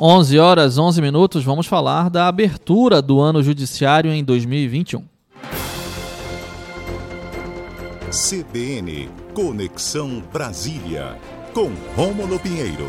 11 0.00 0.38
horas 0.38 0.78
11 0.78 1.02
minutos, 1.02 1.42
vamos 1.42 1.66
falar 1.66 2.08
da 2.08 2.28
abertura 2.28 3.02
do 3.02 3.18
ano 3.18 3.42
judiciário 3.42 4.12
em 4.12 4.22
2021. 4.22 5.04
CBN 8.08 9.10
Conexão 9.34 10.22
Brasília, 10.32 11.18
com 11.52 11.72
Rômulo 11.96 12.38
Pinheiro. 12.38 12.86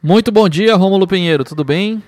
Muito 0.00 0.30
bom 0.30 0.48
dia, 0.48 0.76
Rômulo 0.76 1.06
Pinheiro, 1.08 1.42
tudo 1.42 1.64
bem? 1.64 2.00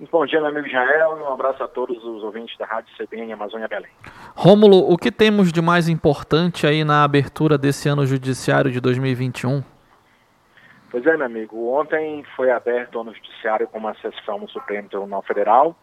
Bom 0.00 0.24
dia, 0.24 0.38
meu 0.38 0.50
amigo 0.50 0.68
Israel, 0.68 1.18
e 1.18 1.22
um 1.22 1.32
abraço 1.32 1.60
a 1.60 1.66
todos 1.66 1.96
os 2.04 2.22
ouvintes 2.22 2.56
da 2.56 2.64
Rádio 2.64 2.94
CBN 2.96 3.32
Amazônia 3.32 3.66
Belém. 3.66 3.90
Rômulo, 4.36 4.92
o 4.92 4.96
que 4.96 5.10
temos 5.10 5.50
de 5.50 5.60
mais 5.60 5.88
importante 5.88 6.68
aí 6.68 6.84
na 6.84 7.02
abertura 7.02 7.58
desse 7.58 7.88
ano 7.88 8.06
judiciário 8.06 8.70
de 8.70 8.80
2021? 8.80 9.60
Pois 10.88 11.04
é, 11.04 11.16
meu 11.16 11.26
amigo, 11.26 11.74
ontem 11.74 12.24
foi 12.36 12.48
aberto 12.48 12.94
o 12.94 13.00
ano 13.00 13.12
judiciário 13.12 13.66
com 13.66 13.78
uma 13.78 13.92
sessão 13.96 14.38
no 14.38 14.48
Supremo 14.48 14.88
Tribunal 14.88 15.22
Federal 15.22 15.76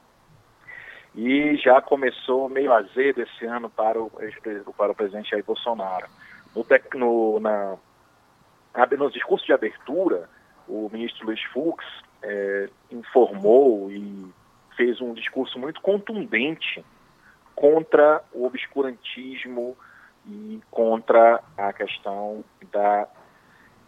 e 1.14 1.58
já 1.58 1.82
começou 1.82 2.48
meio 2.48 2.72
azedo 2.72 3.22
esse 3.22 3.46
ano 3.46 3.70
para 3.70 4.02
o, 4.02 4.10
para 4.78 4.94
o 4.94 4.96
presidente 4.96 5.32
Jair 5.32 5.44
Bolsonaro. 5.44 6.08
No, 6.56 6.66
no, 6.94 7.40
na, 7.42 7.78
no 8.98 9.12
discurso 9.12 9.46
de 9.46 9.52
abertura, 9.52 10.30
o 10.70 10.90
ministro 10.90 11.26
Luiz 11.26 11.44
Fux 11.52 11.84
é, 12.26 12.70
informou 12.92 13.92
e 13.92 14.34
fez 14.76 15.00
um 15.00 15.14
discurso 15.14 15.60
muito 15.60 15.80
contundente 15.82 16.84
contra 17.56 18.22
o 18.34 18.46
obscurantismo 18.46 19.78
e 20.28 20.60
contra 20.72 21.42
a 21.56 21.72
questão 21.72 22.44
da 22.72 23.08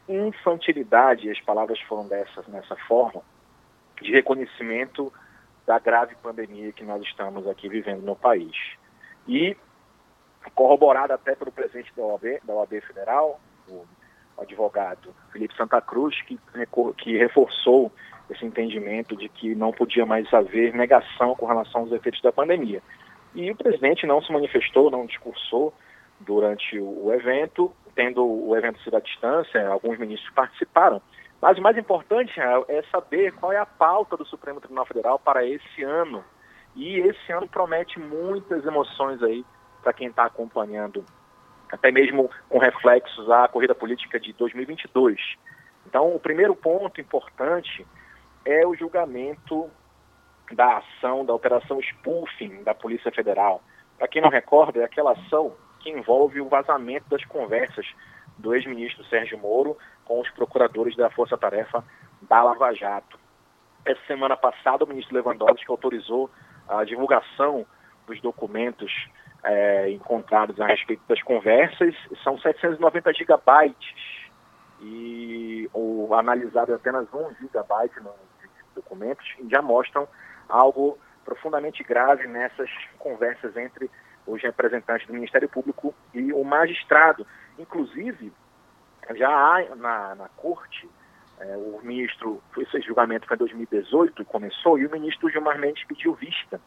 infantilidade, 0.08 1.30
as 1.30 1.42
palavras 1.42 1.80
foram 1.82 2.08
dessas 2.08 2.48
nessa 2.48 2.76
forma, 2.88 3.22
de 4.02 4.12
reconhecimento 4.12 5.12
da 5.66 5.80
grave 5.80 6.16
pandemia 6.16 6.72
que 6.72 6.84
nós 6.84 7.02
estamos 7.04 7.46
aqui 7.48 7.68
vivendo 7.68 8.04
no 8.04 8.16
país. 8.16 8.56
E 9.28 9.58
corroborada 10.56 11.16
até 11.16 11.36
pelo 11.36 11.52
presidente 11.52 11.92
da 11.98 12.04
OAB, 12.04 12.40
da 12.44 12.54
OAB 12.54 12.82
Federal, 12.82 13.42
o 13.68 13.86
advogado 14.38 15.14
Felipe 15.32 15.56
Santa 15.58 15.82
Cruz, 15.82 16.22
que, 16.22 16.40
que 16.98 17.18
reforçou 17.18 17.92
esse 18.30 18.46
entendimento 18.46 19.16
de 19.16 19.30
que 19.30 19.56
não 19.56 19.72
podia 19.72 20.06
mais 20.06 20.32
haver 20.34 20.74
negação 20.74 21.36
com 21.36 21.46
relação 21.46 21.82
aos 21.82 21.92
efeitos 21.92 22.22
da 22.22 22.32
pandemia. 22.32 22.82
E 23.34 23.52
o 23.52 23.56
presidente 23.56 24.06
não 24.06 24.22
se 24.22 24.32
manifestou, 24.32 24.92
não 24.92 25.06
discursou 25.06 25.74
durante 26.20 26.80
o 26.80 27.14
evento, 27.14 27.72
tendo 27.96 28.26
o 28.26 28.56
evento 28.56 28.82
sido 28.82 28.98
à 28.98 29.00
distância, 29.00 29.68
alguns 29.68 29.98
ministros 29.98 30.34
participaram. 30.34 31.02
Mas 31.42 31.58
o 31.58 31.62
mais 31.62 31.78
importante 31.78 32.34
é 32.68 32.82
saber 32.92 33.34
qual 33.34 33.52
é 33.52 33.58
a 33.58 33.66
pauta 33.66 34.18
do 34.18 34.26
Supremo 34.26 34.60
Tribunal 34.60 34.86
Federal 34.86 35.20
para 35.20 35.46
esse 35.46 35.84
ano. 35.84 36.24
E 36.76 36.98
esse 37.00 37.32
ano 37.32 37.48
promete 37.48 38.00
muitas 38.00 38.66
emoções 38.66 39.22
aí 39.22 39.46
para 39.84 39.94
quem 39.94 40.08
está 40.08 40.26
acompanhando, 40.26 41.06
até 41.72 41.92
mesmo 41.92 42.30
com 42.50 42.58
reflexos 42.58 43.30
à 43.30 43.48
corrida 43.48 43.76
política 43.76 44.20
de 44.20 44.34
2022. 44.34 45.20
Então, 45.86 46.14
o 46.14 46.20
primeiro 46.20 46.56
ponto 46.56 47.00
importante 47.00 47.86
é 48.48 48.66
o 48.66 48.74
julgamento 48.74 49.70
da 50.54 50.78
ação 50.78 51.26
da 51.26 51.34
Operação 51.34 51.82
Spoofing 51.82 52.64
da 52.64 52.74
Polícia 52.74 53.12
Federal. 53.12 53.62
Para 53.98 54.08
quem 54.08 54.22
não 54.22 54.30
recorda, 54.30 54.80
é 54.80 54.86
aquela 54.86 55.12
ação 55.12 55.54
que 55.82 55.90
envolve 55.90 56.40
o 56.40 56.48
vazamento 56.48 57.10
das 57.10 57.26
conversas 57.26 57.86
do 58.38 58.56
ex-ministro 58.56 59.04
Sérgio 59.06 59.38
Moro 59.38 59.78
com 60.06 60.22
os 60.22 60.30
procuradores 60.30 60.96
da 60.96 61.10
Força 61.10 61.38
Tarefa 61.38 61.84
da 62.22 62.42
Lava 62.42 62.74
Jato. 62.74 63.20
Essa 63.84 64.00
semana 64.08 64.38
passada, 64.38 64.86
o 64.86 64.88
ministro 64.88 65.16
Lewandowski 65.16 65.70
autorizou 65.70 66.30
a 66.70 66.86
divulgação 66.86 67.66
dos 68.06 68.22
documentos 68.22 69.10
é, 69.44 69.92
encontrados 69.92 70.58
a 70.62 70.68
respeito 70.68 71.04
das 71.06 71.22
conversas. 71.22 71.94
São 72.24 72.40
790 72.40 73.14
gigabytes 73.14 73.94
e 74.82 75.70
o 75.74 76.14
analisado 76.14 76.74
apenas 76.74 77.08
1 77.14 77.36
gigabyte 77.42 78.00
no 78.00 78.14
documentos 78.78 79.26
já 79.50 79.62
mostram 79.62 80.08
algo 80.48 80.98
profundamente 81.26 81.84
grave 81.84 82.26
nessas 82.28 82.70
conversas 82.98 83.58
entre 83.58 83.92
os 84.26 84.42
representantes 84.42 85.06
do 85.08 85.14
Ministério 85.14 85.50
Público 85.50 85.94
e 86.14 86.32
o 86.32 86.44
magistrado. 86.44 87.28
Inclusive, 87.60 88.32
já 89.16 89.30
há 89.30 89.76
na, 89.76 90.16
na 90.16 90.30
corte, 90.30 90.90
é, 91.40 91.56
o 91.58 91.80
ministro, 91.84 92.42
esse 92.58 92.82
julgamento 92.82 93.28
foi 93.28 93.36
em 93.36 93.40
2018 93.40 94.22
e 94.22 94.26
começou, 94.26 94.80
e 94.80 94.86
o 94.86 94.92
ministro 94.92 95.30
Gilmar 95.30 95.60
Mendes 95.60 95.84
pediu 95.86 96.14
vista. 96.14 96.60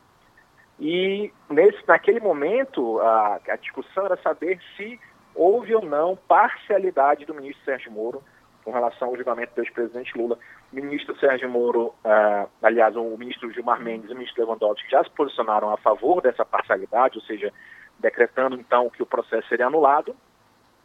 E 0.79 1.33
nesse, 1.49 1.87
naquele 1.87 2.21
momento, 2.21 3.01
a, 3.01 3.41
a 3.49 3.57
discussão 3.57 4.07
era 4.07 4.17
saber 4.23 4.61
se 4.77 4.99
houve 5.35 5.75
ou 5.75 5.85
não 5.85 6.17
parcialidade 6.17 7.25
do 7.25 7.35
ministro 7.35 7.65
Sérgio 7.65 7.93
Moro 7.93 8.23
com 8.65 8.73
relação 8.73 9.09
ao 9.09 9.17
julgamento 9.17 9.55
do 9.55 9.63
ex-presidente 9.63 10.17
Lula. 10.17 10.39
Ministro 10.73 11.19
Sérgio 11.19 11.51
Moro, 11.51 11.95
uh, 12.05 12.49
aliás, 12.63 12.95
o 12.95 13.17
ministro 13.17 13.53
Gilmar 13.53 13.81
Mendes 13.81 14.09
e 14.09 14.13
o 14.13 14.17
ministro 14.17 14.43
Lewandowski 14.43 14.89
já 14.89 15.03
se 15.03 15.11
posicionaram 15.11 15.71
a 15.73 15.77
favor 15.77 16.23
dessa 16.23 16.45
parcialidade, 16.45 17.19
ou 17.19 17.25
seja, 17.25 17.53
decretando 17.99 18.55
então 18.55 18.89
que 18.89 19.03
o 19.03 19.07
processo 19.07 19.49
seria 19.49 19.67
anulado. 19.67 20.15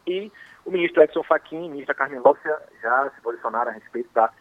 E 0.04 0.30
o 0.64 0.72
ministro 0.72 1.02
Edson 1.02 1.22
Fachin 1.22 1.62
e 1.62 1.66
a 1.66 1.70
ministra 1.70 1.94
Carmen 1.94 2.18
Lúcia 2.18 2.58
já 2.82 3.10
se 3.14 3.20
posicionaram 3.20 3.70
a 3.70 3.74
respeito 3.74 4.08
da, 4.12 4.32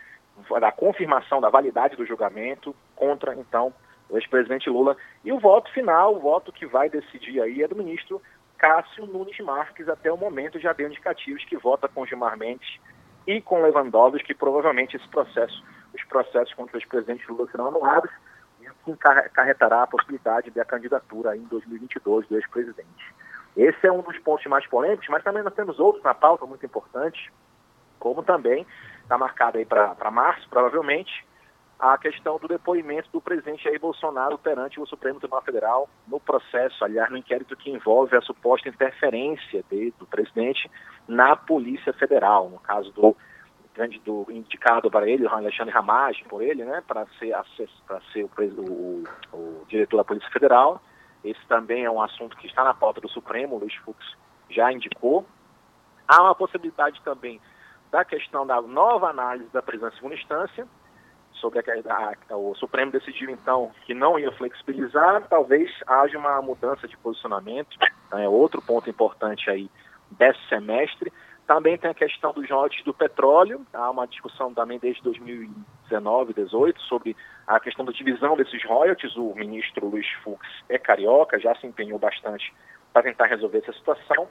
da 0.60 0.72
confirmação 0.72 1.40
da 1.40 1.50
validade 1.50 1.96
do 1.96 2.06
julgamento 2.06 2.76
contra, 2.96 3.36
então, 3.36 3.72
o 4.10 4.18
ex-presidente 4.18 4.68
Lula. 4.68 4.98
E 5.24 5.32
o 5.32 5.40
voto 5.40 5.72
final, 5.72 6.16
o 6.16 6.20
voto 6.20 6.52
que 6.52 6.66
vai 6.66 6.90
decidir 6.90 7.40
aí 7.40 7.62
é 7.62 7.68
do 7.68 7.76
ministro 7.76 8.20
Cássio 8.58 9.06
Nunes 9.06 9.40
Marques. 9.40 9.88
Até 9.88 10.12
o 10.12 10.18
momento 10.18 10.60
já 10.60 10.74
deu 10.74 10.88
indicativos 10.88 11.46
que 11.46 11.56
vota 11.56 11.88
com 11.88 12.06
Gilmar 12.06 12.36
Mendes 12.36 12.80
e 13.28 13.42
com 13.42 13.62
Lewandowski, 13.62 14.24
que 14.24 14.34
provavelmente 14.34 14.96
esse 14.96 15.08
processo, 15.10 15.64
os 15.94 16.04
processos 16.06 16.54
contra 16.54 16.78
os 16.78 16.86
presidentes 16.86 17.28
Lula 17.28 17.48
serão 17.50 17.68
anulados, 17.68 18.12
e 18.62 18.66
que 18.84 18.92
encarretará 18.92 19.84
a 19.84 19.88
possibilidade 19.88 20.52
da 20.52 20.66
candidatura 20.66 21.36
em 21.36 21.44
2022 21.44 22.28
do 22.28 22.36
ex-presidente. 22.36 23.16
Esse 23.56 23.88
é 23.88 23.92
um 23.92 24.02
dos 24.02 24.18
pontos 24.20 24.46
mais 24.48 24.68
polêmicos, 24.68 25.08
mas 25.10 25.24
também 25.24 25.42
nós 25.42 25.54
temos 25.54 25.80
outros 25.80 26.04
na 26.04 26.14
pauta 26.14 26.46
muito 26.46 26.66
importantes, 26.66 27.30
como 28.00 28.22
também 28.22 28.66
está 29.02 29.18
marcado 29.18 29.58
aí 29.58 29.66
para 29.66 30.12
março, 30.12 30.48
provavelmente, 30.50 31.26
a 31.80 31.98
questão 31.98 32.38
do 32.38 32.48
depoimento 32.48 33.10
do 33.12 33.20
presidente 33.20 33.64
Jair 33.64 33.80
Bolsonaro 33.80 34.38
perante 34.38 34.80
o 34.80 34.86
Supremo 34.86 35.20
Tribunal 35.20 35.44
Federal 35.44 35.90
no 36.08 36.20
processo, 36.20 36.84
aliás, 36.84 37.10
no 37.10 37.18
inquérito 37.18 37.56
que 37.56 37.70
envolve 37.70 38.16
a 38.16 38.22
suposta 38.22 38.70
interferência 38.70 39.64
de, 39.70 39.94
do 40.00 40.06
presidente 40.06 40.70
na 41.08 41.36
Polícia 41.36 41.92
Federal, 41.94 42.50
no 42.50 42.60
caso 42.60 42.92
do, 42.94 43.16
do 44.04 44.26
indicado 44.30 44.90
para 44.90 45.08
ele, 45.08 45.28
Alexandre 45.28 45.74
Ramage, 45.74 46.24
por 46.26 46.42
ele, 46.42 46.64
né, 46.64 46.82
para 46.88 47.06
ser, 47.20 47.36
para 47.86 48.00
ser 48.14 48.24
o, 48.24 48.30
o, 48.62 49.04
o, 49.34 49.66
diretor 49.68 49.98
da 49.98 50.04
Polícia 50.06 50.30
Federal. 50.32 50.82
Esse 51.24 51.46
também 51.48 51.84
é 51.84 51.92
um 51.92 52.02
assunto 52.02 52.38
que 52.38 52.48
está 52.48 52.64
na 52.64 52.74
pauta 52.74 53.02
do 53.02 53.10
Supremo, 53.10 53.56
o 53.56 53.60
Luiz 53.60 53.76
Fux 53.76 53.98
já 54.50 54.72
indicou. 54.72 55.26
Há 56.08 56.22
uma 56.22 56.36
possibilidade 56.36 57.02
também 57.02 57.42
da 57.92 58.06
questão 58.06 58.46
da 58.46 58.62
nova 58.62 59.10
análise 59.10 59.50
da 59.52 59.62
prisão 59.62 59.90
em 59.90 59.96
segunda 59.96 60.16
instância, 60.16 60.68
sobre 61.40 61.60
a, 61.60 62.14
a, 62.30 62.38
o 62.38 62.56
Supremo 62.56 62.92
decidiu 62.92 63.30
então 63.30 63.72
que 63.86 63.94
não 63.94 64.18
ia 64.18 64.32
flexibilizar, 64.32 65.28
talvez 65.30 65.72
haja 65.88 66.18
uma 66.18 66.42
mudança 66.42 66.88
de 66.88 66.98
posicionamento, 66.98 67.78
é 68.14 68.28
outro 68.28 68.62
ponto 68.62 68.90
importante 68.90 69.50
aí 69.50 69.70
desse 70.12 70.40
semestre. 70.48 71.12
Também 71.48 71.78
tem 71.78 71.92
a 71.92 71.94
questão 71.94 72.34
dos 72.34 72.50
royalties 72.50 72.84
do 72.84 72.94
petróleo, 72.94 73.66
há 73.72 73.92
uma 73.92 74.08
discussão 74.08 74.52
também 74.54 74.80
desde 74.80 75.04
2019, 75.04 76.34
2018, 76.34 76.82
sobre 76.82 77.16
a 77.46 77.60
questão 77.60 77.86
da 77.86 77.92
divisão 77.92 78.36
desses 78.36 78.64
royalties. 78.66 79.16
O 79.16 79.34
ministro 79.36 79.88
Luiz 79.88 80.08
Fux 80.24 80.40
é 80.68 80.80
carioca, 80.80 81.40
já 81.40 81.54
se 81.56 81.68
empenhou 81.68 82.00
bastante 82.00 82.52
para 82.92 83.04
tentar 83.04 83.26
resolver 83.26 83.60
essa 83.60 83.74
situação. 83.74 84.28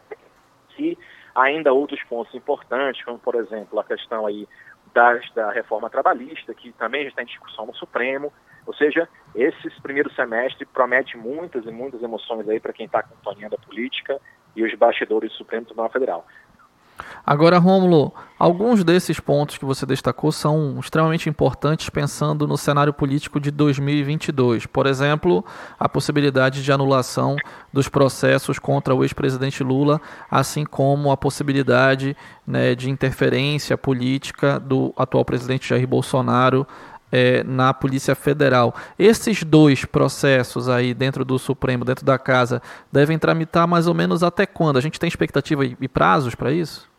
E 0.76 0.98
ainda 1.34 1.72
outros 1.72 2.02
pontos 2.04 2.34
importantes, 2.34 3.04
como 3.04 3.18
por 3.18 3.36
exemplo 3.36 3.78
a 3.78 3.84
questão 3.84 4.26
aí 4.26 4.48
das, 4.94 5.29
da 5.35 5.50
reforma 5.50 5.91
trabalhista, 5.91 6.55
que 6.55 6.73
também 6.73 7.02
já 7.02 7.08
está 7.08 7.23
em 7.23 7.26
discussão 7.26 7.67
no 7.67 7.75
Supremo. 7.75 8.32
Ou 8.64 8.73
seja, 8.73 9.08
esse 9.35 9.69
primeiro 9.82 10.11
semestre 10.14 10.64
promete 10.64 11.19
muitas 11.19 11.67
e 11.67 11.70
muitas 11.70 12.02
emoções 12.02 12.49
aí 12.49 12.61
para 12.61 12.73
quem 12.73 12.87
está 12.87 13.00
acompanhando 13.00 13.55
a 13.55 13.58
política 13.58 14.19
e 14.56 14.64
os 14.64 14.73
bastidores 14.75 15.31
do 15.32 15.37
Supremo 15.37 15.67
Tribunal 15.67 15.91
Federal. 15.91 16.26
Agora, 17.26 17.58
Rômulo, 17.58 18.12
alguns 18.38 18.85
desses 18.85 19.19
pontos 19.19 19.56
que 19.56 19.64
você 19.64 19.87
destacou 19.87 20.31
são 20.31 20.79
extremamente 20.79 21.29
importantes 21.29 21.88
pensando 21.88 22.46
no 22.46 22.58
cenário 22.58 22.93
político 22.93 23.41
de 23.41 23.50
2022. 23.50 24.67
Por 24.67 24.87
exemplo, 24.87 25.43
a 25.81 25.88
possibilidade 25.88 26.62
de 26.62 26.70
anulação 26.70 27.37
dos 27.73 27.88
processos 27.88 28.58
contra 28.58 28.94
o 28.94 29.02
ex-presidente 29.02 29.64
Lula, 29.64 30.00
assim 30.31 30.67
como 30.67 31.11
a 31.11 31.17
possibilidade 31.17 32.14
né, 32.46 32.75
de 32.75 32.91
interferência 32.91 33.79
política 33.79 34.61
do 34.61 34.93
atual 34.96 35.25
presidente 35.25 35.70
Jair 35.70 35.88
Bolsonaro 35.88 36.67
é, 37.14 37.44
na 37.44 37.72
Polícia 37.72 38.16
Federal. 38.16 38.75
Esses 38.99 39.44
dois 39.44 39.84
processos 39.84 40.69
aí 40.69 40.93
dentro 40.93 41.25
do 41.25 41.38
Supremo, 41.38 41.84
dentro 41.84 42.05
da 42.05 42.19
casa, 42.19 42.61
devem 42.93 43.16
tramitar 43.16 43.69
mais 43.69 43.87
ou 43.87 43.94
menos 43.94 44.25
até 44.25 44.44
quando? 44.44 44.78
A 44.78 44.81
gente 44.81 44.99
tem 44.99 45.06
expectativa 45.06 45.64
e 45.64 45.87
prazos 45.87 46.34
para 46.34 46.50
isso? 46.50 46.93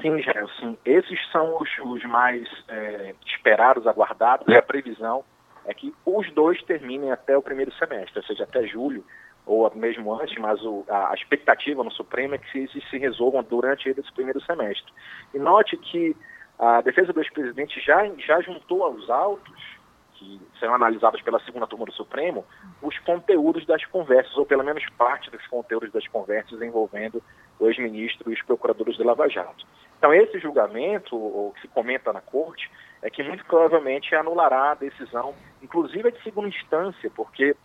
Sim, 0.00 0.20
Gelson. 0.22 0.76
Esses 0.84 1.20
são 1.30 1.58
os, 1.60 1.68
os 1.84 2.02
mais 2.04 2.48
é, 2.68 3.14
esperados, 3.26 3.86
aguardados. 3.86 4.48
E 4.48 4.56
a 4.56 4.62
previsão 4.62 5.22
é 5.66 5.74
que 5.74 5.94
os 6.06 6.30
dois 6.32 6.62
terminem 6.62 7.12
até 7.12 7.36
o 7.36 7.42
primeiro 7.42 7.72
semestre, 7.74 8.18
ou 8.18 8.24
seja, 8.24 8.44
até 8.44 8.66
julho, 8.66 9.04
ou 9.46 9.70
mesmo 9.74 10.14
antes, 10.18 10.36
mas 10.38 10.60
o, 10.62 10.84
a, 10.88 11.12
a, 11.12 11.14
expectativa 11.14 11.84
no 11.84 11.90
Supremo 11.92 12.34
é 12.34 12.38
que 12.38 12.60
esses 12.60 12.82
se 12.88 12.96
resolvam 12.96 13.42
durante 13.42 13.88
esse 13.90 14.12
primeiro 14.14 14.40
semestre. 14.42 14.90
E 15.34 15.38
note 15.38 15.76
que 15.76 16.16
a 16.58 16.80
defesa 16.80 17.12
do 17.12 17.20
ex-presidente 17.20 17.80
já, 17.80 18.08
já 18.18 18.40
juntou 18.40 18.84
aos 18.84 19.08
autos, 19.10 19.74
que 20.14 20.40
serão 20.58 20.74
analisados 20.74 21.20
pela 21.22 21.40
segunda 21.40 21.66
turma 21.66 21.86
do 21.86 21.92
Supremo, 21.92 22.44
os 22.80 22.96
conteúdos 23.00 23.66
das 23.66 23.84
conversas, 23.86 24.36
ou 24.36 24.46
pelo 24.46 24.62
menos 24.62 24.84
parte 24.96 25.30
dos 25.30 25.44
conteúdos 25.48 25.92
das 25.92 26.06
conversas 26.08 26.62
envolvendo 26.62 27.22
o 27.58 27.66
ex-ministro 27.66 28.30
e 28.30 28.34
os 28.34 28.42
procuradores 28.42 28.96
de 28.96 29.02
Lava 29.02 29.28
Jato. 29.28 29.66
Então, 29.98 30.12
esse 30.12 30.38
julgamento, 30.38 31.16
o 31.16 31.52
que 31.54 31.62
se 31.62 31.68
comenta 31.68 32.12
na 32.12 32.20
corte, 32.20 32.70
é 33.02 33.10
que 33.10 33.22
muito 33.22 33.44
provavelmente 33.46 34.14
anulará 34.14 34.72
a 34.72 34.74
decisão, 34.74 35.34
inclusive 35.62 36.08
a 36.08 36.10
de 36.10 36.22
segunda 36.22 36.48
instância, 36.48 37.10
porque 37.14 37.56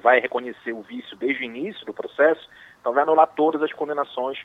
vai 0.00 0.20
reconhecer 0.20 0.72
o 0.72 0.82
vício 0.82 1.16
desde 1.16 1.42
o 1.42 1.44
início 1.44 1.84
do 1.86 1.94
processo, 1.94 2.48
então 2.80 2.92
vai 2.92 3.02
anular 3.02 3.28
todas 3.28 3.62
as 3.62 3.72
condenações 3.72 4.38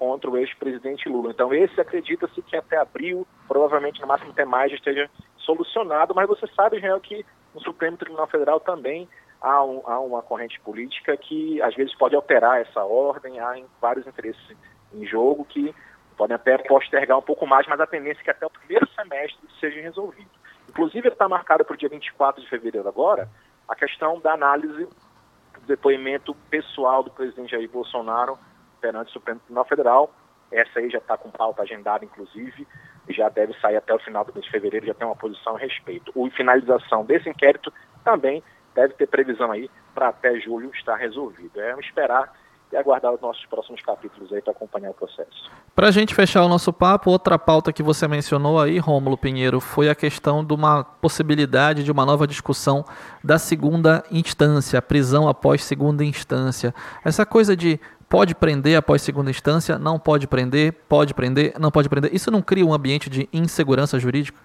contra 0.00 0.30
o 0.30 0.38
ex-presidente 0.38 1.06
Lula. 1.10 1.30
Então, 1.30 1.52
esse 1.52 1.78
acredita-se 1.78 2.40
que 2.40 2.56
até 2.56 2.78
abril, 2.78 3.26
provavelmente 3.46 4.00
no 4.00 4.06
máximo 4.06 4.30
até 4.30 4.46
mais, 4.46 4.72
esteja 4.72 5.10
solucionado, 5.36 6.14
mas 6.14 6.26
você 6.26 6.46
sabe, 6.56 6.78
Israel, 6.78 6.98
que 7.00 7.22
no 7.54 7.60
Supremo 7.60 7.98
Tribunal 7.98 8.26
Federal 8.26 8.58
também 8.60 9.06
há, 9.42 9.62
um, 9.62 9.82
há 9.84 10.00
uma 10.00 10.22
corrente 10.22 10.58
política 10.60 11.14
que 11.18 11.60
às 11.60 11.74
vezes 11.74 11.94
pode 11.96 12.16
alterar 12.16 12.62
essa 12.62 12.82
ordem, 12.82 13.38
há 13.40 13.60
vários 13.78 14.06
interesses 14.06 14.56
em 14.94 15.04
jogo 15.04 15.44
que 15.44 15.74
podem 16.16 16.34
até 16.34 16.56
postergar 16.56 17.18
um 17.18 17.22
pouco 17.22 17.46
mais, 17.46 17.66
mas 17.66 17.78
a 17.78 17.86
tendência 17.86 18.22
é 18.22 18.24
que 18.24 18.30
até 18.30 18.46
o 18.46 18.50
primeiro 18.50 18.88
semestre 18.96 19.38
seja 19.60 19.82
resolvido. 19.82 20.30
Inclusive, 20.66 21.08
está 21.08 21.28
marcado 21.28 21.62
para 21.62 21.74
o 21.74 21.76
dia 21.76 21.90
24 21.90 22.40
de 22.40 22.48
fevereiro 22.48 22.88
agora 22.88 23.28
a 23.68 23.74
questão 23.74 24.18
da 24.18 24.32
análise 24.32 24.84
do 24.86 25.66
depoimento 25.66 26.34
pessoal 26.48 27.02
do 27.02 27.10
presidente 27.10 27.50
Jair 27.50 27.68
Bolsonaro 27.68 28.38
perante 28.80 29.10
o 29.10 29.12
Supremo 29.12 29.40
Tribunal 29.40 29.64
Federal. 29.64 30.14
Essa 30.50 30.80
aí 30.80 30.90
já 30.90 30.98
está 30.98 31.16
com 31.16 31.30
pauta 31.30 31.62
agendada, 31.62 32.04
inclusive, 32.04 32.66
já 33.08 33.28
deve 33.28 33.54
sair 33.60 33.76
até 33.76 33.94
o 33.94 33.98
final 34.00 34.24
do 34.24 34.32
mês 34.32 34.44
de 34.44 34.50
fevereiro, 34.50 34.86
já 34.86 34.94
tem 34.94 35.06
uma 35.06 35.16
posição 35.16 35.54
a 35.56 35.58
respeito. 35.58 36.10
O 36.14 36.28
finalização 36.30 37.04
desse 37.04 37.28
inquérito 37.28 37.72
também 38.04 38.42
deve 38.74 38.94
ter 38.94 39.06
previsão 39.06 39.52
aí 39.52 39.70
para 39.94 40.08
até 40.08 40.38
julho 40.40 40.70
estar 40.74 40.96
resolvido. 40.96 41.60
É 41.60 41.78
esperar 41.78 42.32
e 42.72 42.76
aguardar 42.76 43.12
os 43.12 43.20
nossos 43.20 43.44
próximos 43.46 43.82
capítulos 43.82 44.32
aí 44.32 44.40
para 44.40 44.52
acompanhar 44.52 44.90
o 44.90 44.94
processo. 44.94 45.50
Para 45.74 45.88
a 45.88 45.90
gente 45.90 46.14
fechar 46.14 46.44
o 46.44 46.48
nosso 46.48 46.72
papo, 46.72 47.10
outra 47.10 47.38
pauta 47.38 47.72
que 47.72 47.82
você 47.82 48.06
mencionou 48.06 48.60
aí, 48.60 48.78
Rômulo 48.78 49.18
Pinheiro, 49.18 49.60
foi 49.60 49.88
a 49.88 49.94
questão 49.94 50.44
de 50.44 50.54
uma 50.54 50.84
possibilidade 50.84 51.82
de 51.82 51.90
uma 51.90 52.06
nova 52.06 52.26
discussão 52.26 52.84
da 53.24 53.38
segunda 53.38 54.04
instância, 54.10 54.78
a 54.78 54.82
prisão 54.82 55.28
após 55.28 55.64
segunda 55.64 56.04
instância. 56.04 56.72
Essa 57.04 57.26
coisa 57.26 57.56
de 57.56 57.80
pode 58.10 58.34
prender 58.34 58.76
após 58.76 59.00
segunda 59.02 59.30
instância, 59.30 59.78
não 59.78 59.96
pode 59.96 60.26
prender, 60.26 60.72
pode 60.88 61.14
prender, 61.14 61.54
não 61.60 61.70
pode 61.70 61.88
prender. 61.88 62.12
Isso 62.12 62.28
não 62.28 62.42
cria 62.42 62.66
um 62.66 62.74
ambiente 62.74 63.08
de 63.08 63.28
insegurança 63.32 64.00
jurídica? 64.00 64.36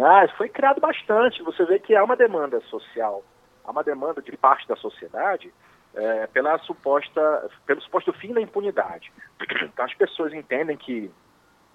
Ah, 0.00 0.26
foi 0.38 0.48
criado 0.48 0.80
bastante. 0.80 1.42
Você 1.42 1.64
vê 1.64 1.80
que 1.80 1.94
há 1.96 2.04
uma 2.04 2.16
demanda 2.16 2.60
social, 2.70 3.24
há 3.64 3.70
uma 3.72 3.82
demanda 3.82 4.22
de 4.22 4.36
parte 4.36 4.66
da 4.68 4.76
sociedade 4.76 5.52
é, 5.92 6.28
pela 6.28 6.56
suposta, 6.58 7.50
pelo 7.66 7.82
suposto 7.82 8.12
fim 8.12 8.32
da 8.32 8.40
impunidade. 8.40 9.12
Então 9.64 9.84
as 9.84 9.94
pessoas 9.94 10.32
entendem 10.32 10.76
que 10.76 11.10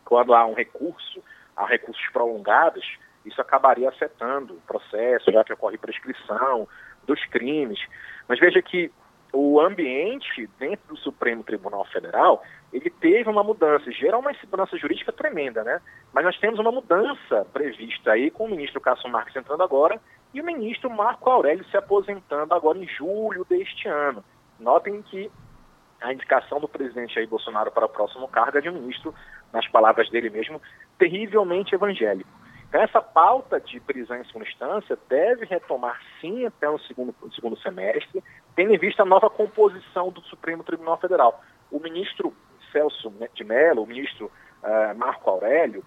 quando 0.05 0.33
há 0.33 0.45
um 0.45 0.53
recurso, 0.53 1.21
há 1.55 1.65
recursos 1.65 2.03
prolongados, 2.13 2.97
isso 3.25 3.41
acabaria 3.41 3.89
afetando 3.89 4.53
o 4.53 4.61
processo, 4.61 5.31
já 5.31 5.43
que 5.43 5.51
ocorre 5.51 5.77
prescrição 5.77 6.67
dos 7.05 7.23
crimes. 7.25 7.79
Mas 8.27 8.39
veja 8.39 8.61
que 8.61 8.91
o 9.39 9.61
ambiente 9.61 10.49
dentro 10.57 10.87
do 10.87 10.97
Supremo 10.97 11.43
Tribunal 11.43 11.85
Federal, 11.85 12.41
ele 12.73 12.89
teve 12.89 13.29
uma 13.29 13.43
mudança, 13.43 13.91
gera 13.91 14.17
uma 14.17 14.31
insegurança 14.31 14.75
jurídica 14.77 15.11
tremenda, 15.11 15.63
né? 15.63 15.79
Mas 16.11 16.25
nós 16.25 16.39
temos 16.39 16.59
uma 16.59 16.71
mudança 16.71 17.45
prevista 17.53 18.13
aí 18.13 18.31
com 18.31 18.45
o 18.45 18.49
ministro 18.49 18.81
Cássio 18.81 19.07
Marques 19.09 19.35
entrando 19.35 19.61
agora 19.61 20.01
e 20.33 20.41
o 20.41 20.43
ministro 20.43 20.89
Marco 20.89 21.29
Aurélio 21.29 21.63
se 21.65 21.77
aposentando 21.77 22.51
agora 22.51 22.79
em 22.79 22.87
julho 22.87 23.45
deste 23.47 23.87
ano. 23.87 24.23
Notem 24.59 25.03
que 25.03 25.29
a 26.01 26.11
indicação 26.11 26.59
do 26.59 26.67
presidente 26.67 27.13
Jair 27.13 27.29
Bolsonaro 27.29 27.71
para 27.71 27.85
o 27.85 27.89
próximo 27.89 28.27
cargo 28.27 28.57
é 28.57 28.61
de 28.61 28.69
um 28.69 28.73
ministro, 28.73 29.13
nas 29.53 29.67
palavras 29.67 30.09
dele 30.09 30.31
mesmo, 30.31 30.59
terrivelmente 30.97 31.75
evangélico. 31.75 32.29
Então, 32.67 32.81
essa 32.81 33.01
pauta 33.01 33.59
de 33.59 33.79
prisão 33.79 34.17
em 34.17 34.25
segunda 34.25 34.47
instância 34.47 34.97
deve 35.07 35.45
retomar 35.45 35.99
sim 36.19 36.45
até 36.45 36.69
o 36.69 36.77
segundo, 36.79 37.15
segundo 37.33 37.57
semestre, 37.59 38.23
tendo 38.55 38.73
em 38.73 38.77
vista 38.77 39.03
a 39.03 39.05
nova 39.05 39.29
composição 39.29 40.09
do 40.09 40.21
Supremo 40.23 40.63
Tribunal 40.63 40.97
Federal. 40.97 41.41
O 41.71 41.79
ministro 41.79 42.33
Celso 42.71 43.13
de 43.33 43.43
Mello, 43.43 43.83
o 43.83 43.87
ministro 43.87 44.25
uh, 44.63 44.97
Marco 44.97 45.29
Aurélio, 45.29 45.83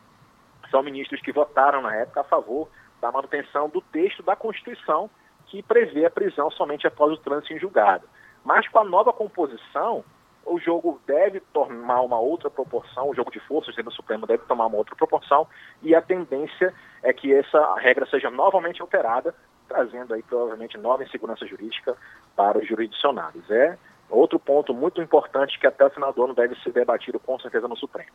são 0.70 0.82
ministros 0.82 1.20
que 1.20 1.32
votaram 1.32 1.82
na 1.82 1.94
época 1.96 2.20
a 2.22 2.24
favor 2.24 2.68
da 3.00 3.12
manutenção 3.12 3.68
do 3.68 3.80
texto 3.80 4.22
da 4.22 4.36
Constituição 4.36 5.10
que 5.46 5.62
prevê 5.62 6.06
a 6.06 6.10
prisão 6.10 6.50
somente 6.50 6.86
após 6.86 7.12
o 7.12 7.16
trânsito 7.16 7.52
em 7.52 7.58
julgado. 7.58 8.08
Mas 8.44 8.66
com 8.68 8.78
a 8.78 8.84
nova 8.84 9.12
composição, 9.12 10.04
o 10.44 10.58
jogo 10.58 11.00
deve 11.06 11.40
tomar 11.52 12.00
uma 12.00 12.18
outra 12.18 12.50
proporção, 12.50 13.08
o 13.08 13.14
jogo 13.14 13.30
de 13.30 13.40
forças 13.40 13.74
dentro 13.74 13.90
do 13.90 13.96
Supremo 13.96 14.26
deve 14.26 14.44
tomar 14.44 14.66
uma 14.66 14.76
outra 14.76 14.96
proporção, 14.96 15.46
e 15.82 15.94
a 15.94 16.02
tendência 16.02 16.74
é 17.02 17.12
que 17.12 17.32
essa 17.32 17.74
regra 17.76 18.06
seja 18.06 18.30
novamente 18.30 18.80
alterada, 18.80 19.34
trazendo 19.68 20.14
aí 20.14 20.22
provavelmente 20.22 20.76
nova 20.76 21.04
insegurança 21.04 21.46
jurídica 21.46 21.96
para 22.34 22.58
os 22.58 22.66
jurisdicionários. 22.66 23.48
É 23.50 23.78
outro 24.10 24.38
ponto 24.38 24.74
muito 24.74 25.00
importante 25.00 25.58
que 25.58 25.66
até 25.66 25.86
o 25.86 25.90
final 25.90 26.12
do 26.12 26.24
ano 26.24 26.34
deve 26.34 26.56
ser 26.56 26.72
debatido 26.72 27.20
com 27.20 27.38
certeza 27.38 27.68
no 27.68 27.76
Supremo. 27.76 28.08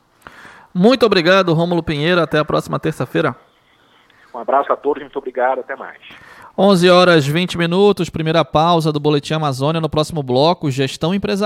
Muito 0.74 1.06
obrigado, 1.06 1.54
Rômulo 1.54 1.82
Pinheiro. 1.82 2.22
Até 2.22 2.38
a 2.38 2.46
próxima 2.46 2.78
terça-feira. 2.80 3.36
Um 4.34 4.40
abraço 4.40 4.72
a 4.74 4.76
todos, 4.76 5.02
muito 5.02 5.18
obrigado, 5.18 5.60
até 5.60 5.78
mais. 5.78 5.98
11 6.58 6.90
horas 6.90 7.26
20 7.26 7.58
minutos, 7.58 8.10
primeira 8.10 8.44
pausa 8.44 8.92
do 8.92 9.00
Boletim 9.00 9.34
Amazônia 9.34 9.80
no 9.80 9.90
próximo 9.90 10.22
bloco, 10.22 10.70
gestão 10.70 11.14
empresarial. 11.14 11.44